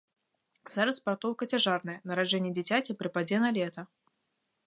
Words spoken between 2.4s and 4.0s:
дзіцяці прыпадзе на лета.